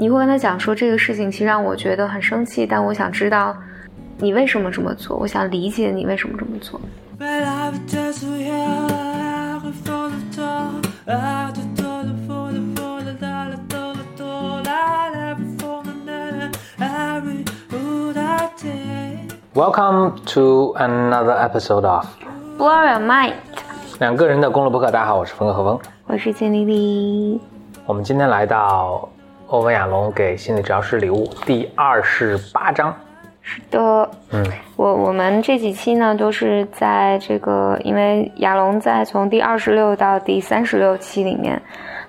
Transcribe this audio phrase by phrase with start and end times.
[0.00, 3.52] 你会跟他讲说这个事情其实让我觉得很生气，但我想知道
[4.18, 6.80] 你为什么这么做，我想理解你为什么这么做。
[19.52, 22.06] Welcome to another episode of
[22.56, 23.32] Blow your mind，
[23.98, 24.92] 两个人的公路博客。
[24.92, 27.40] 大家好，我是峰哥何峰，我是简丽丽。
[27.84, 29.08] 我们今天来到
[29.48, 32.94] 欧文亚龙给心理治疗师礼物第二十八章。
[33.40, 34.44] 是的，嗯，
[34.76, 41.60] 我我们这几期呢都是在这个，因为亚龙在从第二十六到第三十六期里面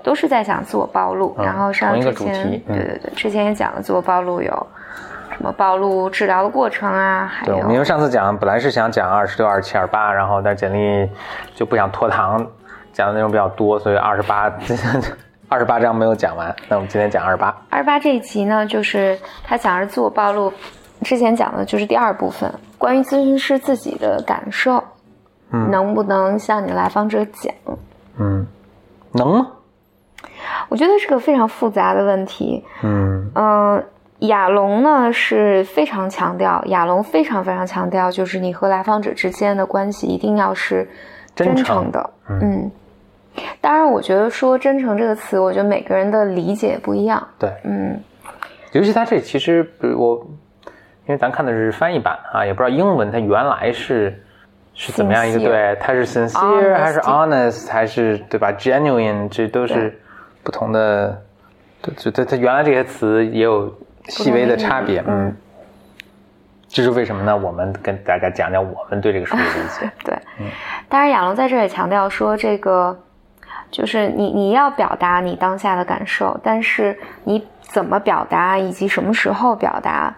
[0.04, 4.68] 都是在讲自我暴露，然后上之前对对对，之前也讲了自我暴露有。
[5.32, 7.26] 什么暴露治疗的过程啊？
[7.26, 11.10] 还有，我们因为上次讲本来是想讲二十六、二十七、二十八，然后但简历
[11.56, 12.46] 就不想拖堂，
[12.92, 14.52] 讲的内容比较多，所以二十八
[15.50, 16.56] 二十八章没有讲完。
[16.68, 17.56] 那我们今天讲二十八。
[17.72, 20.54] 二十八这一集呢，就是他讲是自我暴露，
[21.02, 24.84] 之前讲的就是第二部分，关于咨询师自己的感受，
[25.52, 27.52] 嗯，能不能向你来访者讲？
[28.20, 28.46] 嗯，
[29.14, 29.48] 能吗？
[30.70, 32.64] 我觉得是个非常复杂的问题。
[32.84, 33.84] 嗯嗯。
[34.24, 40.86] 亚龙呢是非常强调，亚龙非常非常强调，就是你和来访者之间的关系一定要是
[41.34, 42.10] 真诚的。
[42.28, 42.70] 嗯，
[43.62, 47.26] 当然，我觉得说“真诚”这个词，我觉得每个人的理解不一样。
[47.38, 48.00] 对，嗯，
[48.72, 50.16] 尤其他这其实，比如我
[51.06, 54.22] 因为咱看的是翻译版啊，也不知道英文它原来是
[54.74, 60.00] 是怎么样一个对，它是 sincere 还是 honest 还是对吧？genuine 这都是
[60.44, 61.22] 不同的，
[61.82, 63.74] 对，它它原来这些词也有。
[64.08, 65.32] 细微的差别，嗯，
[66.68, 67.38] 这是为什么呢？
[67.38, 69.50] 我们跟大家讲讲我们对这个书的理
[69.80, 69.92] 解。
[70.04, 70.18] 对，
[70.88, 72.98] 当然亚龙在这里强调说，这个
[73.72, 80.16] 就是你你要表达你当下的感受，但是你怎么表达以及什么时候表达，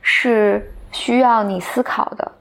[0.00, 2.32] 是需要你思考的。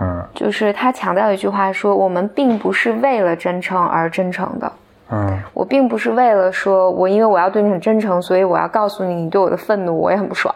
[0.00, 4.72] 嗯，就是他强调一句话说，我们并不是为了真诚而真诚的。
[5.10, 10.52] 嗯，我并不是为了说，我因为我要对你很真诚，所以我要告诉你，你对我的愤怒，我也很不爽。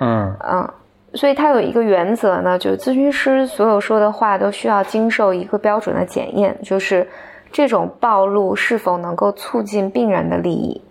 [0.00, 0.68] 嗯嗯，
[1.14, 7.08] 所以他有一个原则呢，就是咨询师所有说的话都需要经受一个标准的检验，就是
[7.54, 10.82] 这种暴露是否能够促进病人的利益。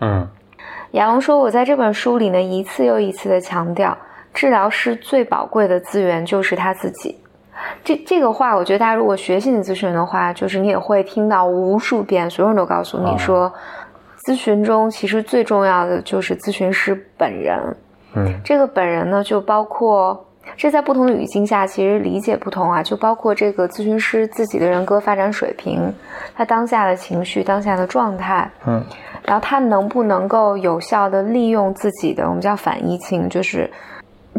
[0.00, 0.28] 嗯，
[0.92, 3.98] 亚龙说，我在这本书里呢，一次又一次的强调，
[4.32, 7.18] 治疗师最宝贵的资源就是他自己。
[7.82, 13.52] 这这个话，我觉得大家如果学心理咨询的话，就是你也会听到无数遍，所有人都告诉你说，
[14.24, 17.58] 咨询中其实最重要的就是咨询师本人。
[18.14, 20.23] 嗯，这个本人呢，就包括
[20.56, 25.92] 这在不同的语境下，其实理解不同啊，就包括这个咨询师自己的人格发展水平，
[26.36, 28.84] 他当下的情绪、当下的状态，嗯，
[29.24, 33.70] 然后他能不能够有效的利用自己的我们叫反移情，就是。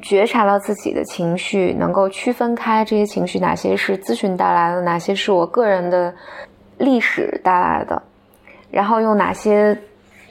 [0.01, 6.13] 觉察到自己的情绪，能够区分开这些情绪，哪些是咨询带来的，哪些是我个人的
[6.77, 7.99] 历史带来的，
[8.69, 9.75] 然后用哪些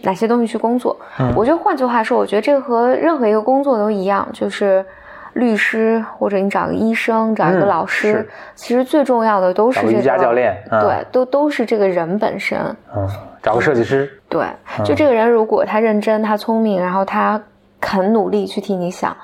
[0.03, 0.95] 哪些东西去工作。
[1.35, 4.85] 我觉得换句话说，我觉得这个和任何一个工作都一样，就是
[5.35, 12.59] 律师或者你找个医生，找一个老师，其实最重要的都是这个瑜伽教练，对，都都是这个人本身。
[12.97, 13.09] 嗯，
[13.43, 14.47] 找个设计师，对，
[14.85, 17.41] 就这个人如果他认真，他聪明，然后他
[17.81, 19.17] 肯努力去替你想。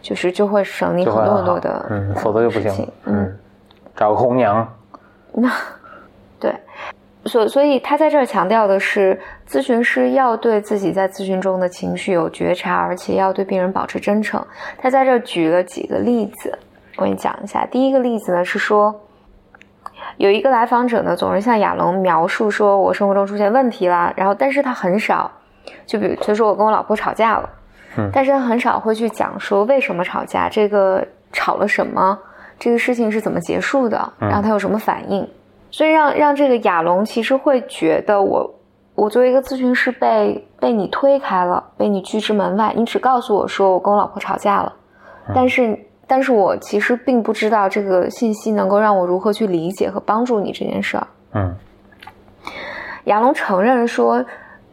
[0.00, 2.88] 就是就会省你很多很多的，嗯，否则就不行。
[3.06, 3.36] 嗯，
[3.96, 4.66] 找个红娘。
[5.32, 5.56] 那对，
[7.28, 14.44] 所所以他在这儿强调的是，咨询师要对自己在咨询中的情绪有觉察，而且要对病人保持真诚。
[14.78, 16.58] 他在这儿举了几个例子，
[16.96, 17.66] 我给你讲一下。
[17.66, 18.98] 第一个例子呢是说，
[20.16, 25.30] 有一个来访者呢总是向亚龙描述说，我生活中出现问题了，然后但是他很少，
[25.86, 27.50] 就比如就说我跟我老婆吵架了。
[27.96, 32.16] 嗯但是他很少会去讲说为什么吵架，这个吵了什么，
[32.58, 35.28] 这个事情是怎么结束的，然后他有什么反应，
[35.70, 38.54] 所以让让这个亚龙其实会觉得我
[38.94, 44.72] 我作为一个咨询师被被你推开了，被你拒之门外，你只告诉我说我跟我老婆吵架了，
[45.34, 51.06] 但是但是我其实并不知道这个信息能够让我如何去理解和帮助你这件事儿。
[51.34, 51.54] 嗯，
[53.04, 54.24] 亚龙承认说。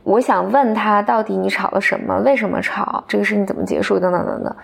[0.06, 2.20] 我想问他，到底你吵了什么？
[2.20, 3.04] 为什么吵？
[3.08, 4.00] 这个事情怎么结束？
[4.00, 4.56] 等等等等。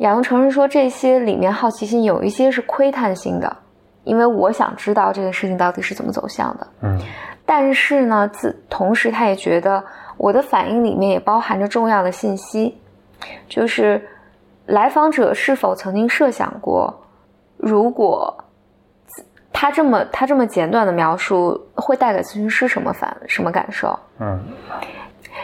[0.00, 3.56] 亚龙承认说，这些里面好奇心有一些是窥探性的，
[4.04, 6.66] 因为我想知道这个事情到底是怎么走向的。
[6.82, 7.00] 嗯。
[7.44, 9.82] 但是呢，自同时他也觉得
[10.16, 12.78] 我的反应里面也包含着重要的信息，
[13.48, 14.06] 就是
[14.66, 17.02] 来访者是否曾经设想过，
[17.56, 18.34] 如果。
[19.56, 23.96] 他这么他这么简短的描述会带给咨询师什么反什么感受？
[24.18, 24.36] 嗯，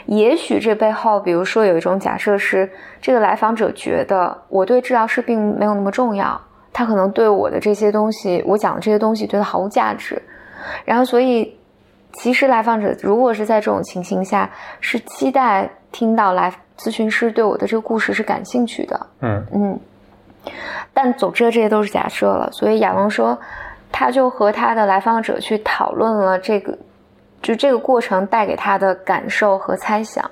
[0.07, 2.69] 也许这背后，比如说有一种假设是，
[3.01, 6.39] 这个来访者觉得我对治疗师并没有那么重要，
[6.73, 10.21] 他可能对我的这些东西，我讲的这些东西对他毫无价值，
[10.85, 11.57] 然后所以
[12.13, 14.51] 其实来访者如果是在这种情形下，
[14.81, 19.81] 是期待听到来咨询师对我的这个故事是感兴趣的，嗯嗯，
[20.93, 23.39] 但总之这些都是假设了，所以亚龙说，
[23.91, 26.77] 他就和他的来访者去讨论了这个。
[27.43, 30.31] 就这个过程带给他的感受和猜想，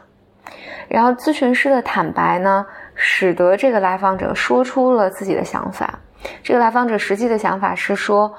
[0.89, 5.99] 然后咨询师的坦白呢，使得这个来访者说出了自己的想法。
[6.43, 8.33] 这个来访者实际的想法是说：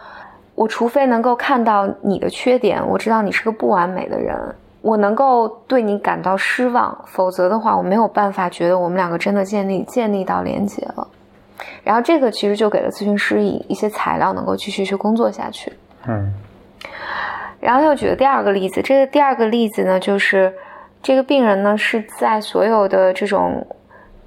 [0.56, 4.38] 我除非能够看到你的缺点，我知道你是个不完美的人，
[4.82, 11.08] 我能够对你感到失望，否则的话，我没有办法觉得我们两个真的建立建立到连接了。
[11.84, 15.72] 然后这个其实就给了咨询师以一些材料，能够继续去工作下去。
[16.08, 16.34] 嗯。
[17.60, 20.54] 然后又举了第二个例子，这个第二个例子呢，就是
[21.04, 23.66] 这个病人呢是在所有的这种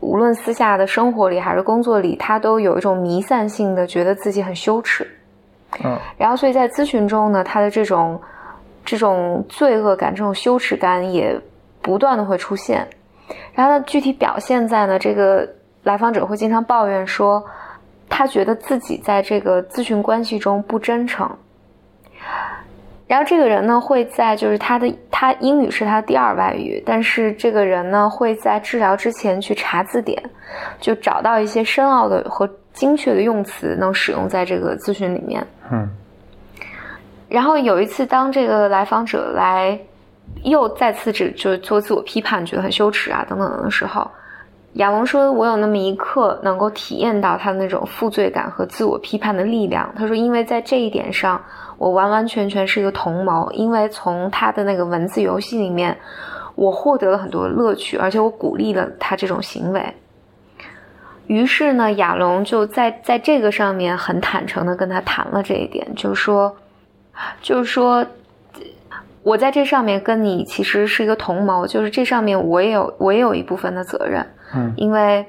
[0.02, 5.06] 无论私下的生活里还是工作里，他都有一种弥散性的觉得自己很羞耻。
[5.82, 8.20] 嗯，然后所以在咨询中呢，他的这种
[8.84, 11.40] 这种罪恶感、这种羞耻感也
[11.80, 12.86] 不断的会出现。
[13.54, 15.48] 然后具体表现在呢，这个
[15.84, 17.42] 来访者会经常抱怨说，
[18.08, 21.30] 他觉得自己在这个咨询关系中不真诚。
[23.12, 30.18] 然后这个人呢，会在就是他的他英语是他的第二外语，但是这个人呢，会在治疗之前去查字典，
[30.80, 35.46] 就找到一些深奥的和精确的用词，能使用在这个咨询里面。
[35.70, 35.86] 嗯。
[37.28, 39.78] 然后有一次，当这个来访者来
[40.44, 44.10] 又再次只就做自我批判，觉得很羞耻啊等等的时候，
[44.74, 51.40] 亚龙说：“我有那么一刻能够体验到他的那种负罪感和自我批判的力量。”他说：“因为在这一点上。”
[51.78, 55.98] 我完完全全是一个同谋，因为从他的那个文字游戏里面，
[56.54, 59.92] 我获得了很多乐趣，而且我鼓励了他这种行为。
[61.26, 66.54] 于是呢，亚龙就在在这个上面很坦诚的跟他谈了这一点，就是说，
[67.40, 68.06] 就是说，
[69.24, 75.24] 我在这上面跟你其实是一个同谋，就是这上面我也有我也有一部分的责任，嗯，因为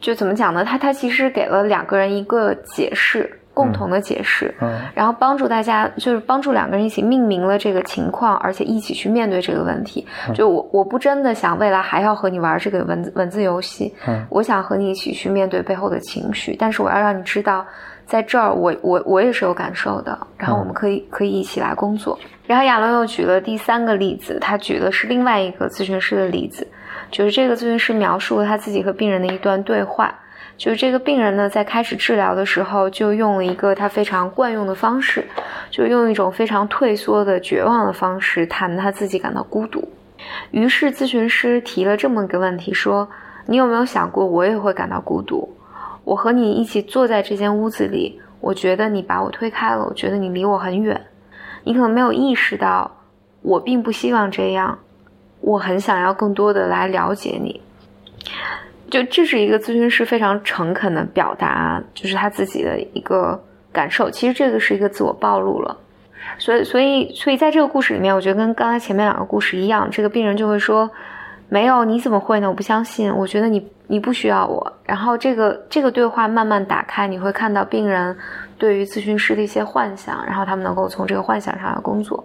[0.00, 0.64] 就怎么讲呢？
[0.64, 3.36] 他他其实给了两个人一个解释。
[3.52, 10.06] 共同的解释，嗯，然后帮助大家，就是帮助两个人一起命名了这个情况，而且一起去面对这个问题。
[10.32, 17.66] 就我，我不真的想未来还要和你玩这个文字文字游戏，嗯，我想和你一起去面对背后的情绪，但是我要让你知道，
[18.06, 22.18] 在这儿我我我也是有感受的，然后我们可以可以一起来工作。
[22.46, 26.66] 然后亚龙又举了第三个例子，他举的是另外一个咨询师的例子，
[27.10, 30.14] 就是这个咨询师描述了他自己和病人的一段对话。
[30.56, 35.24] 就是这个病人呢，在开始治疗的时候，就用了一个他非常惯用的方式，
[35.70, 39.88] 就用一种非常退缩的、绝望的方式谈他自己感到孤独。
[40.50, 43.08] 于是咨询师提了这么一个问题：说，
[43.46, 45.48] 你有没有想过，我也会感到孤独？
[46.04, 51.00] 我和你一起坐在这间屋子里，我觉得你把我推开了，我觉得你离我很远。
[51.64, 52.90] 你可能没有意识到，
[53.40, 54.78] 我并不希望这样，
[55.40, 57.60] 我很想要更多的来了解你。
[58.90, 63.40] 就这是一个咨询师非常诚恳的表达，就是他自己的一个
[63.70, 64.10] 感受。
[64.10, 65.76] 其实这个是一个自我暴露了，
[66.38, 70.90] 所以，所以，所以在这个故事里面，我觉得跟刚才前面两个故事一样，这个病人就会说
[71.48, 72.48] ：“没有，你怎么会呢？
[72.48, 73.14] 我不相信。
[73.14, 78.18] 我觉得你你不需要我。”然后这个这个对话慢慢打开，你会看到病人
[78.58, 82.24] 对于咨询师的一些幻想，然后他们能够从这个幻想上来工作。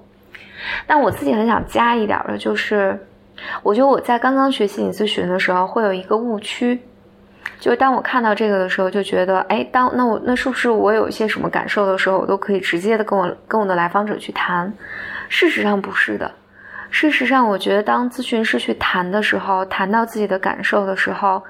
[0.88, 3.00] 但我自己很想加一点的就是。
[3.64, 6.80] 我觉得我在刚刚学心理咨询的时候，会有一个误区，
[7.60, 14.72] 就是当我看到这个的时候，就觉得，哎，当那我那是不是我有一些什么感受的时候，我都可以直接的跟我跟我的来访者去谈？
[15.28, 16.32] 事实上不是的。
[16.90, 21.44] 事实上，我觉得当咨询师去谈的时候，谈到自己的感受的时候，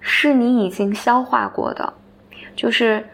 [0.00, 1.92] 是你已经消化过的，
[2.54, 3.04] 就是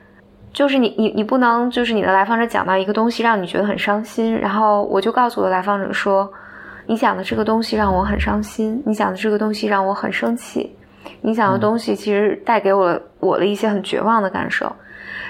[0.53, 6.31] 就是你你你不能就是你的来访者讲到一个东西让你觉得很伤心，然后我就告诉我的来访者说。
[6.91, 10.77] 你讲的这个东西让我很伤心，你讲的这个东西让我很生气，
[11.21, 14.75] 你讲的东西其实带给我我的一些很绝望的感受，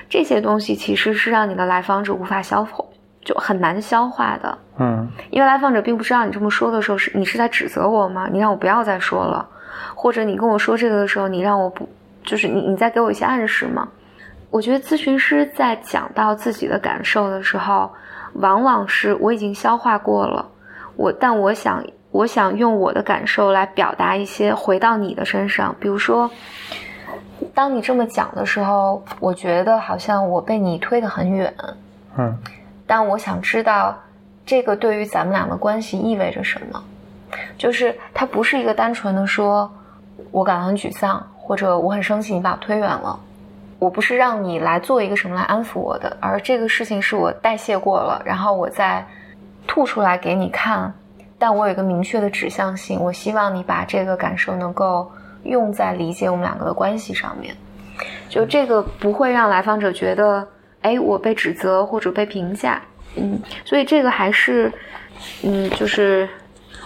[0.09, 2.83] 这些东西其实是让你的来访者无法消化，
[3.23, 4.57] 就很难消化的。
[4.79, 8.27] 嗯，因为来访者并不知道你这么说的时候是你是在指责我吗？
[8.33, 9.47] 你让我不要再说了，
[9.95, 11.87] 或者你跟我说这个的时候，你让我不
[12.25, 13.87] 就是你你在给我一些暗示吗？
[14.49, 17.91] 我觉得咨询师在讲到自己的感受的时候，
[18.33, 20.47] 往往是我已经消化过了。
[21.01, 25.75] 我但我想，我想用我的感受来表达一些回到你的身上。
[25.81, 26.31] 比如说，
[27.55, 31.55] 当你这么讲的时候，我觉得好像我被你推得很远。
[32.19, 32.37] 嗯，
[32.87, 33.97] 但我想知道，
[34.45, 36.85] 这个对于咱们俩的关系意味着什么？
[37.57, 39.73] 就是它不是一个单纯的说，
[40.31, 43.19] 我感到很沮丧或者我很生气，你把我推远了。
[43.79, 49.03] 我不是让你来做一个什么来安抚我的，而这个事情是我代谢过了，然后我再
[49.71, 50.93] 吐出来给你看。
[51.39, 55.09] 但我有一个明确的指向性，我希望你把这个感受能够
[55.45, 57.55] 用在理解我们两个的关系上面。
[58.29, 60.45] 就这个不会让来访者觉得，
[60.83, 62.83] 哎，我被指责或者被评价。
[63.15, 64.73] 嗯，所以这个还是，
[65.45, 66.29] 嗯，就是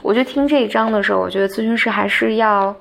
[0.03, 2.77] 我觉得听这一章的时候，我觉得咨询师还是要。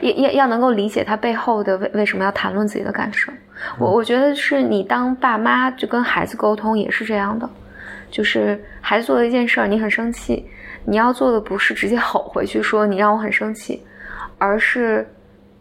[0.00, 3.32] 要要要能够理解他背后的为为什么要谈论自己的感受，
[3.78, 7.48] 我我觉得是你当爸妈就跟孩子沟通也是这样的，
[8.10, 10.48] 就是孩子做了一件事儿，你很生气，
[10.84, 13.82] 你要做的不是直接吼回去说你让我很生气，
[14.38, 15.06] 而是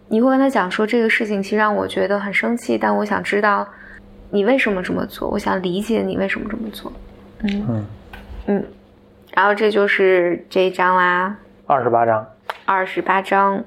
[0.07, 3.67] 你会跟他讲说这个事情其实让我觉得很生气，但我想知道
[4.29, 6.91] 你为什么这么做，我想理解你为什么这么做，
[7.43, 7.65] 嗯。
[7.69, 7.85] 嗯。
[8.47, 8.65] 嗯，
[9.33, 11.35] 然后这就是这一章啦，
[11.65, 12.25] 二十八章，
[12.65, 13.63] 二十八章。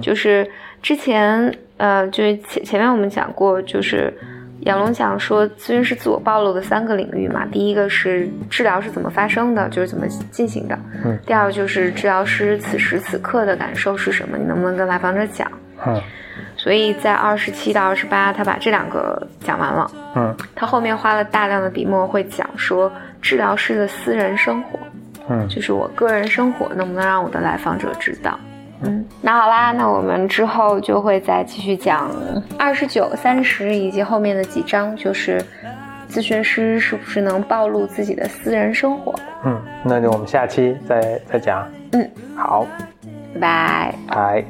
[0.00, 0.48] 就是
[0.80, 4.16] 之前，呃，就是前前面我们讲过，就是
[4.60, 7.44] 杨龙讲说，咨询师自我暴露的三个领域嘛。
[7.52, 10.78] 第一个是治疗是怎么发生的，就是怎么进行的。
[11.04, 11.18] 嗯。
[11.26, 15.50] 第二个就是治疗师此时此刻的感受是什么，你能不能跟来访者讲？
[15.86, 16.00] 嗯。
[16.56, 19.90] 所以在二十七到二十八，他把这两个讲完了。
[20.14, 20.34] 嗯。
[20.54, 24.78] 他后面花了大量的笔墨会讲说治疗师的私人生活。
[25.28, 25.46] 嗯。
[25.48, 28.38] 就是我个人生活能不能让我的来访者知道？
[28.82, 32.10] 嗯，那好啦，那我们之后就会再继续讲
[32.58, 35.42] 二十九、三十以及后面的几章，就是
[36.08, 39.14] 咨询师是不是能暴露自己的私人生活？
[39.44, 41.66] 嗯，那就我们下期再再讲。
[41.92, 42.66] 嗯，好，
[43.40, 43.94] 拜拜。
[44.08, 44.44] 拜。